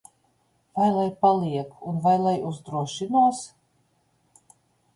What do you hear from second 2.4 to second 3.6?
uzdrošinos?